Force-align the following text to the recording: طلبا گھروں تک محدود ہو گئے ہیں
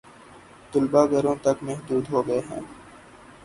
طلبا 0.73 1.01
گھروں 1.11 1.35
تک 1.43 1.57
محدود 1.63 2.03
ہو 2.11 2.19
گئے 2.27 2.39
ہیں 2.49 2.61